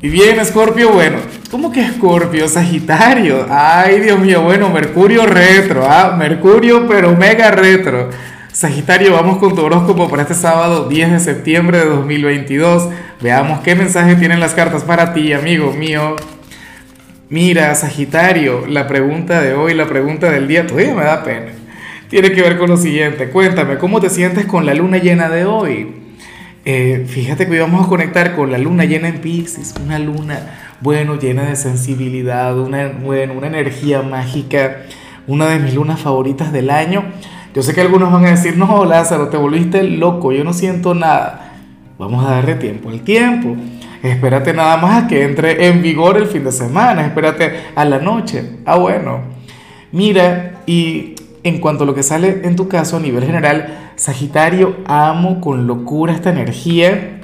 Y 0.00 0.10
bien, 0.10 0.38
Escorpio, 0.38 0.92
bueno, 0.92 1.16
¿cómo 1.50 1.72
que 1.72 1.80
Escorpio? 1.80 2.46
Sagitario. 2.46 3.48
Ay, 3.50 3.98
Dios 3.98 4.20
mío, 4.20 4.42
bueno, 4.42 4.70
Mercurio 4.70 5.26
retro, 5.26 5.84
¿ah? 5.90 6.14
Mercurio, 6.16 6.86
pero 6.86 7.16
mega 7.16 7.50
retro. 7.50 8.08
Sagitario, 8.52 9.14
vamos 9.14 9.38
con 9.38 9.56
tu 9.56 9.62
horóscopo 9.64 10.08
para 10.08 10.22
este 10.22 10.34
sábado 10.34 10.88
10 10.88 11.10
de 11.10 11.18
septiembre 11.18 11.78
de 11.78 11.86
2022. 11.86 12.90
Veamos 13.20 13.58
qué 13.62 13.74
mensaje 13.74 14.14
tienen 14.14 14.38
las 14.38 14.54
cartas 14.54 14.84
para 14.84 15.12
ti, 15.12 15.32
amigo 15.32 15.72
mío. 15.72 16.14
Mira, 17.28 17.74
Sagitario, 17.74 18.68
la 18.68 18.86
pregunta 18.86 19.40
de 19.40 19.54
hoy, 19.54 19.74
la 19.74 19.86
pregunta 19.88 20.30
del 20.30 20.46
día, 20.46 20.64
todavía 20.64 20.94
me 20.94 21.02
da 21.02 21.24
pena. 21.24 21.50
Tiene 22.08 22.30
que 22.30 22.40
ver 22.40 22.56
con 22.56 22.70
lo 22.70 22.76
siguiente. 22.76 23.30
Cuéntame, 23.30 23.78
¿cómo 23.78 24.00
te 24.00 24.10
sientes 24.10 24.46
con 24.46 24.64
la 24.64 24.74
luna 24.74 24.98
llena 24.98 25.28
de 25.28 25.44
hoy? 25.44 26.07
Eh, 26.70 27.06
fíjate 27.08 27.46
que 27.46 27.52
hoy 27.52 27.60
vamos 27.60 27.86
a 27.86 27.88
conectar 27.88 28.36
con 28.36 28.52
la 28.52 28.58
luna 28.58 28.84
llena 28.84 29.08
en 29.08 29.22
Pisces, 29.22 29.74
una 29.82 29.98
luna, 29.98 30.38
bueno, 30.82 31.18
llena 31.18 31.44
de 31.44 31.56
sensibilidad, 31.56 32.58
una, 32.58 32.88
bueno, 32.88 33.32
una 33.32 33.46
energía 33.46 34.02
mágica, 34.02 34.82
una 35.26 35.46
de 35.46 35.60
mis 35.60 35.72
lunas 35.72 35.98
favoritas 35.98 36.52
del 36.52 36.68
año. 36.68 37.04
Yo 37.54 37.62
sé 37.62 37.72
que 37.72 37.80
algunos 37.80 38.12
van 38.12 38.26
a 38.26 38.30
decir, 38.32 38.58
no, 38.58 38.84
Lázaro, 38.84 39.28
te 39.28 39.38
volviste 39.38 39.82
loco, 39.82 40.30
yo 40.30 40.44
no 40.44 40.52
siento 40.52 40.94
nada. 40.94 41.54
Vamos 41.98 42.22
a 42.26 42.32
darle 42.32 42.56
tiempo 42.56 42.90
al 42.90 43.00
tiempo. 43.00 43.56
Espérate 44.02 44.52
nada 44.52 44.76
más 44.76 45.04
a 45.04 45.08
que 45.08 45.22
entre 45.22 45.68
en 45.68 45.80
vigor 45.80 46.18
el 46.18 46.26
fin 46.26 46.44
de 46.44 46.52
semana, 46.52 47.06
espérate 47.06 47.50
a 47.74 47.84
la 47.86 47.98
noche. 47.98 48.58
Ah, 48.66 48.76
bueno. 48.76 49.22
Mira, 49.90 50.60
y 50.66 51.14
en 51.48 51.60
cuanto 51.60 51.84
a 51.84 51.86
lo 51.86 51.94
que 51.94 52.02
sale 52.02 52.42
en 52.44 52.56
tu 52.56 52.68
caso 52.68 52.96
a 52.96 53.00
nivel 53.00 53.24
general, 53.24 53.92
Sagitario, 53.96 54.76
amo 54.86 55.40
con 55.40 55.66
locura 55.66 56.12
esta 56.12 56.30
energía. 56.30 57.20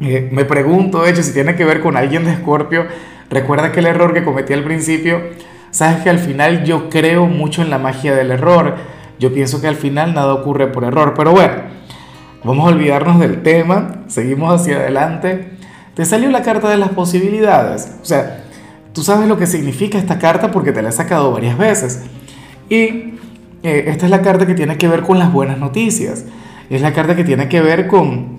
Eh, 0.00 0.28
me 0.30 0.44
pregunto, 0.44 1.02
de 1.02 1.10
hecho, 1.10 1.22
si 1.22 1.32
tiene 1.32 1.54
que 1.54 1.64
ver 1.64 1.80
con 1.80 1.96
alguien 1.96 2.24
de 2.24 2.32
Escorpio. 2.32 2.86
Recuerda 3.30 3.72
que 3.72 3.80
el 3.80 3.86
error 3.86 4.12
que 4.12 4.22
cometí 4.22 4.52
al 4.52 4.64
principio, 4.64 5.20
sabes 5.70 6.02
que 6.02 6.10
al 6.10 6.18
final 6.18 6.64
yo 6.64 6.88
creo 6.90 7.26
mucho 7.26 7.62
en 7.62 7.70
la 7.70 7.78
magia 7.78 8.14
del 8.14 8.30
error. 8.30 8.74
Yo 9.18 9.32
pienso 9.32 9.60
que 9.60 9.68
al 9.68 9.76
final 9.76 10.14
nada 10.14 10.34
ocurre 10.34 10.66
por 10.66 10.84
error. 10.84 11.14
Pero 11.16 11.32
bueno, 11.32 11.54
vamos 12.44 12.66
a 12.66 12.74
olvidarnos 12.74 13.18
del 13.20 13.42
tema. 13.42 14.02
Seguimos 14.08 14.60
hacia 14.60 14.76
adelante. 14.76 15.52
Te 15.94 16.04
salió 16.04 16.30
la 16.30 16.42
carta 16.42 16.68
de 16.68 16.76
las 16.76 16.90
posibilidades. 16.90 17.96
O 18.02 18.04
sea, 18.04 18.44
tú 18.92 19.02
sabes 19.02 19.28
lo 19.28 19.38
que 19.38 19.46
significa 19.46 19.96
esta 19.96 20.18
carta 20.18 20.50
porque 20.50 20.72
te 20.72 20.82
la 20.82 20.90
he 20.90 20.92
sacado 20.92 21.32
varias 21.32 21.56
veces. 21.56 22.02
Y 22.68 23.14
eh, 23.64 23.84
esta 23.88 24.04
es 24.04 24.10
la 24.10 24.20
carta 24.20 24.46
que 24.46 24.54
tiene 24.54 24.76
que 24.76 24.88
ver 24.88 25.00
con 25.00 25.18
las 25.18 25.32
buenas 25.32 25.58
noticias. 25.58 26.26
Es 26.68 26.82
la 26.82 26.92
carta 26.92 27.16
que 27.16 27.24
tiene 27.24 27.48
que 27.48 27.62
ver 27.62 27.86
con, 27.86 28.38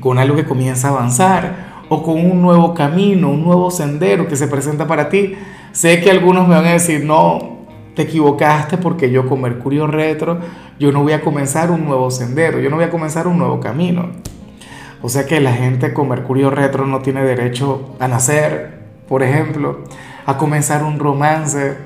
con 0.00 0.18
algo 0.18 0.36
que 0.36 0.44
comienza 0.44 0.88
a 0.88 0.90
avanzar 0.92 1.76
o 1.88 2.02
con 2.04 2.24
un 2.24 2.42
nuevo 2.42 2.72
camino, 2.72 3.28
un 3.30 3.44
nuevo 3.44 3.72
sendero 3.72 4.28
que 4.28 4.36
se 4.36 4.46
presenta 4.46 4.86
para 4.86 5.08
ti. 5.08 5.34
Sé 5.72 6.00
que 6.00 6.12
algunos 6.12 6.46
me 6.46 6.54
van 6.54 6.66
a 6.66 6.72
decir, 6.72 7.04
no, 7.04 7.66
te 7.96 8.02
equivocaste 8.02 8.78
porque 8.78 9.10
yo 9.10 9.28
con 9.28 9.40
Mercurio 9.40 9.88
retro, 9.88 10.38
yo 10.78 10.92
no 10.92 11.02
voy 11.02 11.12
a 11.12 11.22
comenzar 11.22 11.72
un 11.72 11.84
nuevo 11.84 12.10
sendero, 12.12 12.60
yo 12.60 12.70
no 12.70 12.76
voy 12.76 12.84
a 12.84 12.90
comenzar 12.90 13.26
un 13.26 13.38
nuevo 13.38 13.58
camino. 13.58 14.10
O 15.02 15.08
sea 15.08 15.26
que 15.26 15.40
la 15.40 15.54
gente 15.54 15.92
con 15.92 16.08
Mercurio 16.08 16.50
retro 16.50 16.86
no 16.86 17.00
tiene 17.00 17.24
derecho 17.24 17.96
a 17.98 18.06
nacer, 18.06 18.78
por 19.08 19.24
ejemplo, 19.24 19.80
a 20.24 20.36
comenzar 20.36 20.84
un 20.84 21.00
romance, 21.00 21.76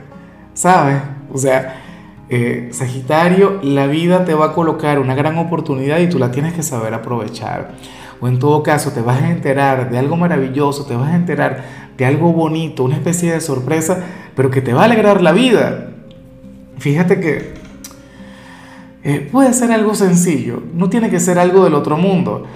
¿sabes? 0.52 0.98
O 1.33 1.39
sea, 1.39 1.89
eh, 2.31 2.69
Sagitario, 2.70 3.59
la 3.62 3.89
vida 3.89 4.25
te 4.25 4.34
va 4.34 4.47
a 4.47 4.53
colocar 4.53 5.00
una 5.00 5.17
gran 5.17 5.36
oportunidad 5.36 5.98
y 5.98 6.09
tú 6.09 6.20
la 6.20 6.31
tienes 6.31 6.55
que 6.55 6.62
saber 6.62 6.95
aprovechar. 6.95 7.73
O 8.20 8.28
en 8.28 8.39
todo 8.39 8.62
caso, 8.62 8.92
te 8.92 9.00
vas 9.00 9.20
a 9.20 9.31
enterar 9.31 9.91
de 9.91 9.98
algo 9.98 10.17
maravilloso, 10.17 10.86
te 10.86 10.95
vas 10.95 11.11
a 11.11 11.17
enterar 11.17 11.64
de 11.97 12.06
algo 12.06 12.33
bonito, 12.33 12.84
una 12.84 12.95
especie 12.95 13.33
de 13.33 13.41
sorpresa, 13.41 14.05
pero 14.36 14.51
que 14.51 14.61
te 14.61 14.73
va 14.73 14.83
a 14.83 14.84
alegrar 14.84 15.20
la 15.23 15.33
vida. 15.33 15.91
Fíjate 16.78 17.19
que 17.19 17.55
eh, 19.02 19.29
puede 19.33 19.52
ser 19.52 19.73
algo 19.73 19.96
sencillo, 19.96 20.63
no 20.73 20.89
tiene 20.89 21.11
que 21.11 21.19
ser 21.19 21.39
algo 21.39 21.64
del 21.64 21.74
otro 21.74 21.96
mundo. 21.96 22.46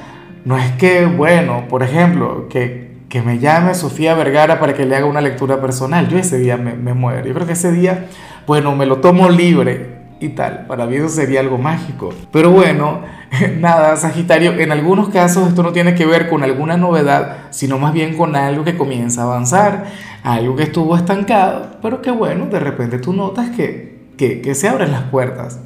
No 0.45 0.57
es 0.57 0.71
que, 0.73 1.07
bueno, 1.07 1.65
por 1.69 1.83
ejemplo, 1.83 2.49
que, 2.49 2.94
que 3.15 3.23
me 3.23 3.39
llame 3.39 3.77
Sofía 3.77 4.17
Vergara 4.17 4.59
para 4.59 4.75
que 4.75 4.85
le 4.85 4.97
haga 4.97 5.07
una 5.07 5.21
lectura 5.21 5.61
personal. 5.61 6.09
Yo 6.09 6.19
ese 6.19 6.37
día 6.37 6.57
me, 6.57 6.95
muero. 6.95 7.25
Yo 7.25 7.33
creo 7.33 7.47
que 7.47 7.53
ese 7.53 7.71
día 7.71 8.09
bueno, 8.45 8.75
me 8.75 8.87
lo 8.87 8.97
tomo 8.97 9.31
libre 9.31 9.99
y 10.19 10.31
tal. 10.31 10.67
Para 10.67 10.87
mí 10.87 10.97
eso 10.97 11.09
sería 11.09 11.39
algo 11.39 11.57
mágico. 11.57 12.13
Pero 12.33 12.51
bueno, 12.51 13.03
nada, 13.61 13.95
Sagitario, 13.95 14.59
en 14.59 14.73
algunos 14.73 15.11
casos 15.11 15.47
esto 15.47 15.63
no 15.63 15.71
tiene 15.71 15.95
que 15.95 16.07
ver 16.07 16.29
con 16.29 16.43
alguna 16.43 16.77
novedad, 16.77 17.37
sino 17.51 17.79
más 17.79 17.93
bien 17.93 18.17
con 18.17 18.35
algo 18.35 18.65
que 18.65 18.77
comienza 18.77 19.21
a 19.21 19.25
avanzar, 19.27 19.85
algo 20.25 20.57
que 20.57 20.65
estuvo 20.65 20.97
estancado, 20.97 21.77
pero 21.81 22.03
que 22.03 22.11
bueno, 22.11 22.47
de 22.47 22.59
repente 22.59 22.99
tú 22.99 23.13
notas 23.13 23.49
que, 23.51 24.09
que, 24.19 24.57
se 24.57 24.69
abren 24.69 24.91
las 24.91 25.03
puertas, 25.03 25.61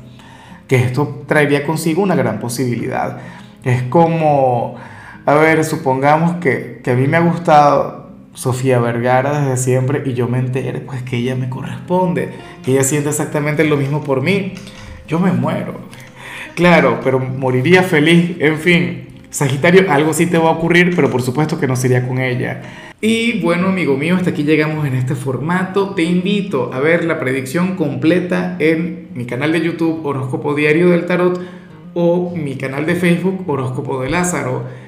que 0.66 0.84
esto 0.84 1.24
traería 1.26 1.64
consigo 1.64 2.02
una 2.02 2.14
gran 2.14 2.40
posibilidad. 2.40 3.16
Es 3.64 3.84
como, 3.84 4.76
a 5.28 5.34
ver, 5.34 5.62
supongamos 5.62 6.36
que, 6.36 6.80
que 6.82 6.92
a 6.92 6.94
mí 6.94 7.06
me 7.06 7.18
ha 7.18 7.20
gustado 7.20 8.08
Sofía 8.32 8.78
Vergara 8.78 9.42
desde 9.42 9.62
siempre 9.62 10.02
y 10.06 10.14
yo 10.14 10.26
me 10.26 10.38
enteré 10.38 10.80
pues 10.80 11.02
que 11.02 11.18
ella 11.18 11.36
me 11.36 11.50
corresponde, 11.50 12.30
que 12.64 12.72
ella 12.72 12.82
siente 12.82 13.10
exactamente 13.10 13.62
lo 13.64 13.76
mismo 13.76 14.02
por 14.02 14.22
mí, 14.22 14.54
yo 15.06 15.20
me 15.20 15.30
muero. 15.32 15.74
Claro, 16.54 17.00
pero 17.04 17.18
moriría 17.18 17.82
feliz, 17.82 18.38
en 18.40 18.56
fin. 18.56 19.08
Sagitario, 19.28 19.92
algo 19.92 20.14
sí 20.14 20.24
te 20.24 20.38
va 20.38 20.48
a 20.48 20.52
ocurrir, 20.52 20.96
pero 20.96 21.10
por 21.10 21.20
supuesto 21.20 21.60
que 21.60 21.66
no 21.66 21.76
sería 21.76 22.08
con 22.08 22.18
ella. 22.18 22.62
Y 23.02 23.42
bueno, 23.42 23.66
amigo 23.66 23.98
mío, 23.98 24.16
hasta 24.16 24.30
aquí 24.30 24.44
llegamos 24.44 24.86
en 24.86 24.94
este 24.94 25.14
formato. 25.14 25.90
Te 25.90 26.04
invito 26.04 26.72
a 26.72 26.80
ver 26.80 27.04
la 27.04 27.20
predicción 27.20 27.76
completa 27.76 28.56
en 28.60 29.08
mi 29.12 29.26
canal 29.26 29.52
de 29.52 29.60
YouTube 29.60 30.06
Horóscopo 30.06 30.54
Diario 30.54 30.88
del 30.88 31.04
Tarot 31.04 31.38
o 31.92 32.34
mi 32.34 32.56
canal 32.56 32.86
de 32.86 32.94
Facebook 32.94 33.44
Horóscopo 33.46 34.00
de 34.00 34.08
Lázaro. 34.08 34.87